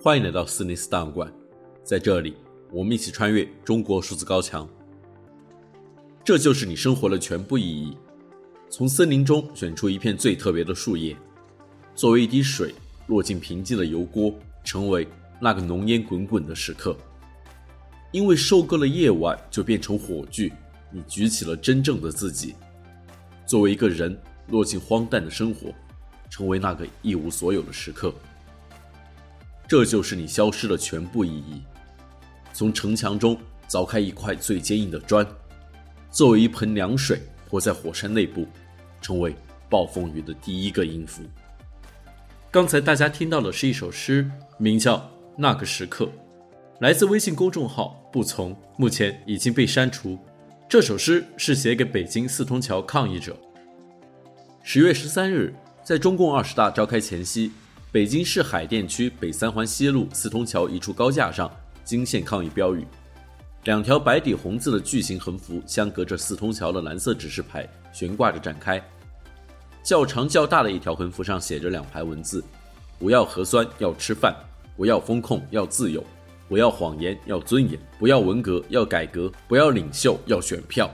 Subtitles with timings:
[0.00, 1.32] 欢迎来到四零四档案馆，
[1.82, 2.36] 在这里，
[2.70, 4.66] 我们一起穿越中国数字高墙。
[6.22, 7.98] 这就是你生活的全部意义。
[8.70, 11.16] 从森林中选出一片最特别的树叶，
[11.96, 12.72] 作为一滴水
[13.08, 14.32] 落进平静的油锅，
[14.62, 15.08] 成为
[15.40, 16.96] 那个浓烟滚滚的时刻。
[18.12, 20.52] 因为收割了夜晚，就变成火炬，
[20.92, 22.54] 你举起了真正的自己。
[23.46, 25.74] 作为一个人，落进荒诞的生活，
[26.30, 28.14] 成为那个一无所有的时刻。
[29.68, 31.62] 这就是你消失的全部意义。
[32.54, 35.24] 从城墙中凿开一块最坚硬的砖，
[36.10, 38.46] 作为一盆凉水泼在火山内部，
[39.02, 39.36] 成为
[39.68, 41.22] 暴风雨的第一个音符。
[42.50, 44.96] 刚才大家听到的是一首诗，名叫
[45.36, 46.06] 《那个时刻》，
[46.80, 50.18] 来自微信公众号“不从”，目前已经被删除。
[50.66, 53.36] 这首诗是写给北京四通桥抗议者。
[54.62, 57.52] 十月十三日，在中共二十大召开前夕。
[57.90, 61.50] 北京市海淀区北三环西路四通桥一处高架上
[61.84, 62.86] 惊现抗议标语，
[63.64, 68.78] 两条白底红字的巨型横幅相隔着四通桥的蓝色指示牌悬挂着展开。
[69.82, 72.44] 较长较大的一条横幅上写着两排文字：
[72.98, 74.34] 不要核酸，要吃饭；
[74.76, 76.02] 不要风控，要自由；
[76.46, 80.86] 不要谎言，要尊严；不要文革，要改革；不要领袖，要选票；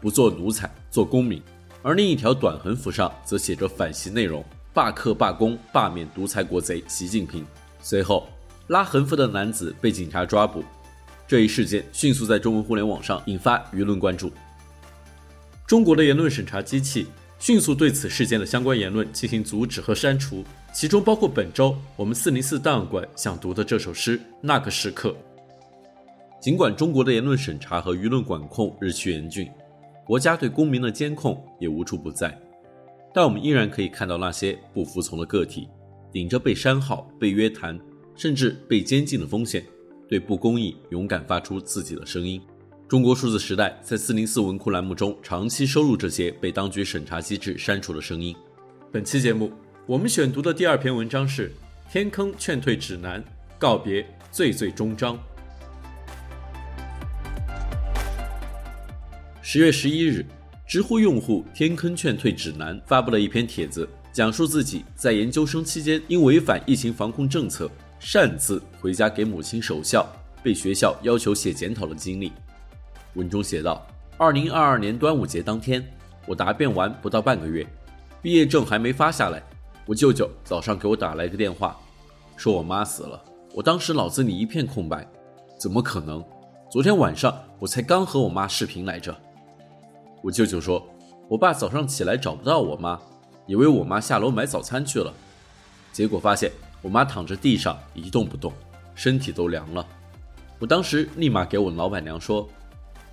[0.00, 1.40] 不做奴才，做公民。
[1.80, 4.44] 而另一条短横幅上则写着反袭内容。
[4.80, 7.44] 罢课、罢工、罢免独裁国贼习近平。
[7.82, 8.26] 随后，
[8.68, 10.64] 拉横幅的男子被警察抓捕。
[11.28, 14.32] 这一事件迅速在中文互联网上引发舆论关注。
[15.66, 17.08] 中国的言论审查机器
[17.38, 20.42] 迅速对此事件的相关言论进行阻止和删除，
[20.72, 25.10] 其中包括本周我们四零四档案馆想读的这首诗《那个时刻》。
[26.40, 29.46] 尽管中国的言论审查和舆论管控日趋严峻，
[30.06, 32.34] 国家对公民的监控也无处不在。
[33.12, 35.68] 但我们依然可以看到那些不服从的个体，
[36.12, 37.78] 顶着被删号、被约谈，
[38.14, 39.64] 甚至被监禁的风险，
[40.08, 42.40] 对不公义勇敢发出自己的声音。
[42.88, 48.34] 中国数字时代在四零四文库栏目中长期收录这些被当局审查机制删除的声音。
[48.92, 49.52] 本期节目，
[49.86, 51.50] 我们选读的第二篇文章是
[51.92, 53.20] 《天坑劝退指南》，
[53.58, 55.18] 告别最最终章。
[59.42, 60.24] 十月十一日。
[60.70, 70.06] 知乎用户“天坑劝退指南”发布了一篇帖子，讲述自己在研究生期间因违反疫情防控政策，擅自回家给母亲守孝，
[70.44, 72.30] 被学校要求写检讨的经历。
[73.14, 73.84] 文中写道
[74.16, 75.84] ：“二零二二年端午节当天，
[76.24, 77.66] 我答辩完不到半个月，
[78.22, 79.42] 毕业证还没发下来，
[79.86, 81.76] 我舅舅早上给我打来个电话，
[82.36, 83.20] 说我妈死了。
[83.56, 85.04] 我当时脑子里一片空白，
[85.58, 86.24] 怎么可能？
[86.70, 89.12] 昨天晚上我才刚和我妈视频来着。”
[90.22, 90.86] 我舅舅说，
[91.28, 93.00] 我爸早上起来找不到我妈，
[93.46, 95.12] 以为我妈下楼买早餐去了，
[95.92, 98.52] 结果发现我妈躺在地上一动不动，
[98.94, 99.86] 身体都凉了。
[100.58, 102.46] 我当时立马给我老板娘说，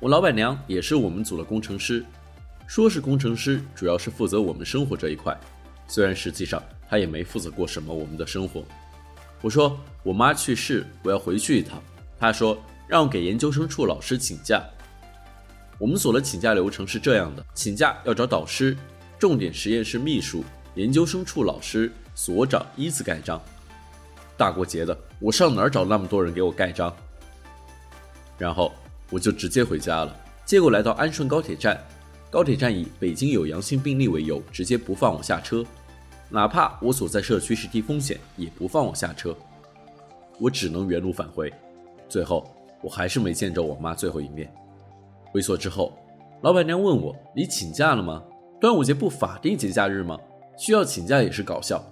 [0.00, 2.02] 我老板娘也是我们组的工程师，
[2.66, 5.38] 说是工程师，主要是负责我们生活这一块，
[5.86, 8.64] 虽然实际上她也没负责过什么我们的生活。
[9.42, 11.82] 我说我妈去世，我要回去一趟，
[12.18, 12.56] 她说
[12.88, 14.62] 让我给研究生处老师请假。
[15.78, 18.76] 我们所的请假流程是这样的：请假要找导师、
[19.18, 23.40] 重点实验室秘书、研究生处老师、所长依次盖章。
[24.36, 26.94] 大过节的，我上哪儿找那么多人给我盖章？
[28.38, 28.72] 然后
[29.10, 30.16] 我就直接回家了。
[30.44, 31.80] 结果来到安顺高铁站，
[32.30, 35.64] 高铁站以北京有阳性病例为由，直接不放我下车，
[36.28, 39.36] 哪怕我所在社区是低风险，也不放我下车。
[40.38, 41.52] 我只能原路返回。
[42.08, 42.48] 最后，
[42.82, 44.52] 我还是没见着我妈最后一面。
[45.34, 45.92] 回所之后，
[46.42, 48.22] 老板娘问我：“你请假了吗？
[48.60, 50.16] 端午节不法定节假日吗？
[50.56, 51.84] 需要请假也是搞笑。”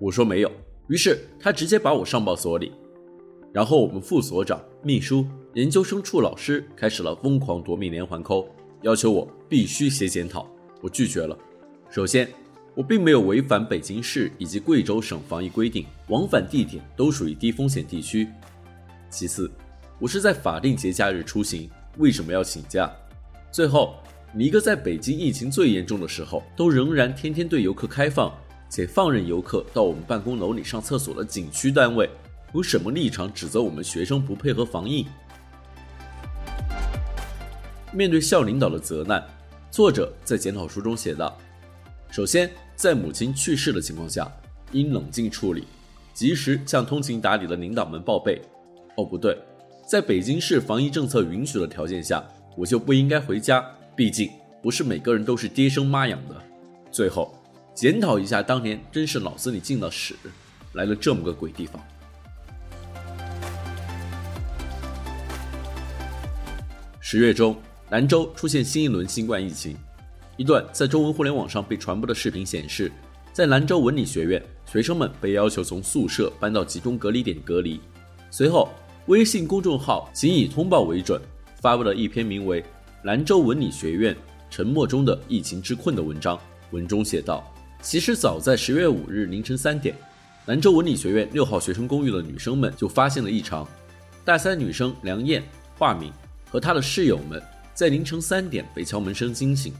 [0.00, 0.50] 我说没有。
[0.88, 2.72] 于是她直接把我上报所里。
[3.52, 8.48] 然后我们副所长、秘书、研究生处老师开始了疯狂夺命连环扣，
[8.80, 10.48] 要求我必须写检讨。
[10.80, 11.36] 我拒绝了。
[11.90, 12.26] 首先，
[12.74, 18.26] 我并没有违反北京市以及贵州省防疫规定，往返地点都属于低风险地区。
[19.10, 19.50] 其次，
[19.98, 21.68] 我是在法定节假日出行。
[21.98, 22.90] 为什么要请假？
[23.50, 23.96] 最后，
[24.32, 28.32] 你一个在北京疫情最严重的时候，都仍然天天对游客开放，
[28.70, 32.08] 且放任游客到我们办公楼里上厕所的景区单位，
[32.54, 35.06] 有什么立场指责我们学生不配合防疫？
[37.92, 39.22] 面对校领导的责难，
[39.70, 41.36] 作者在检讨书中写道：
[42.10, 44.26] 首先，在母亲去世的情况下，
[44.72, 45.66] 应冷静处理，
[46.14, 48.40] 及时向通情达理的领导们报备。
[48.96, 49.36] 哦，不对。
[49.84, 52.24] 在北京市防疫政策允许的条件下
[52.56, 53.64] 我就不应该回家
[53.96, 54.30] 毕竟
[54.62, 56.36] 不是每个人都是爹生妈养的。
[56.90, 57.34] 最后
[57.74, 60.14] 检讨一下当年真是脑子里进了屎
[60.74, 61.82] 来了这么个鬼地方。
[67.00, 67.56] 十月中
[67.90, 69.76] 兰州出现新一轮新冠疫情
[70.36, 72.90] 一段在中文互联网上被传播的视频显示
[73.32, 77.80] 在兰州文理学院学生们被要求从宿舍搬到集中隔离点隔离。
[78.30, 78.70] 随后
[79.06, 81.20] 微信公众号仅以通报为准，
[81.60, 82.62] 发布了一篇名为
[83.02, 84.16] 《兰州文理学院
[84.48, 86.38] 沉默中的疫情之困》的文章。
[86.70, 87.44] 文中写道
[87.82, 89.96] ：“其实早在十月五日凌晨三点，
[90.46, 93.66] 兰州文理学院六号学生公寓的女生们就发现了异常。
[94.24, 95.42] 大三女生梁艳
[95.76, 96.12] （化名）
[96.48, 97.42] 和她的室友们
[97.74, 99.74] 在凌晨三点被敲门声惊醒。”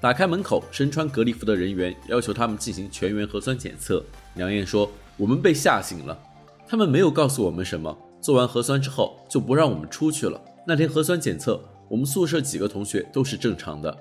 [0.00, 4.02] 打开门口，身穿隔离服的人员要求他们进行全员核酸检测。
[4.36, 6.18] 梁艳说：“我们被吓醒了，
[6.66, 7.94] 他们没有告诉我们什么。
[8.20, 10.40] 做完核酸之后就不让我们出去了。
[10.66, 13.96] 那天核酸检测，我们宿舍几个同学都是正常的。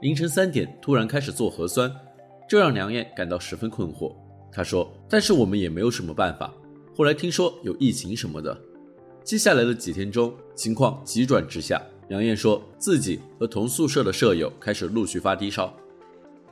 [0.00, 1.90] 凌晨三点突然开始做核酸，
[2.48, 4.14] 这让梁艳感到十分困惑。
[4.52, 6.52] 她说：‘但是我们也没有什么办法。’
[6.96, 8.56] 后来听说有疫情什么的，
[9.22, 15.74] 接下来的几天中，情况急转直下。”梁艳说自己和同宿舍的舍友开始陆续发低烧。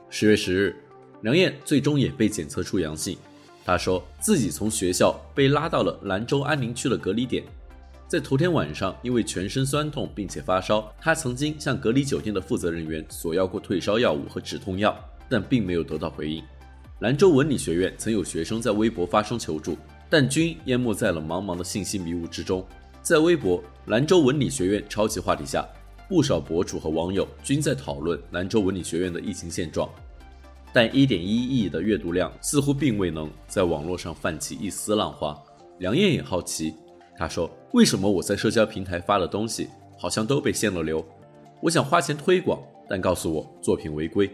[0.09, 0.75] 十月十日，
[1.21, 3.15] 梁艳最终也被检测出阳性。
[3.65, 7.43] 他说自己从学校被拉到了兰州安宁区的隔离点，
[8.07, 14.97] 在头天晚上因为全身酸痛并且发烧，他曾经向隔离酒店的负责人员索要过退烧药物和止痛药，
[15.29, 16.43] 但并没有得到回应。
[16.99, 19.77] 兰州文理学院曾有学生在微博发声求助，
[20.09, 22.65] 但均淹没在了茫茫的信息迷雾之中。
[23.01, 25.67] 在微博“兰州文理学院超级话题”下，
[26.07, 29.89] 不少博主和网友均在讨论兰州文理学院的疫情现状，
[30.73, 35.39] 但1.1亿的阅读量似乎并未能在网络上泛起一丝浪花。
[35.77, 36.73] 梁艳也好奇，
[37.15, 41.05] 她说：“为什么我在社交平台发的东西好像都被限了流？
[41.61, 42.59] 我想花钱推广，
[42.89, 44.27] 但告诉我作品违规。”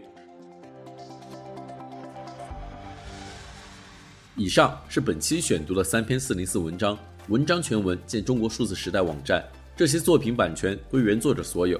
[4.37, 6.97] 以上是本期选读的三篇四零四文章。
[7.27, 9.43] 文章全文见中国数字时代网站。
[9.75, 11.79] 这些作品版权归原作者所有。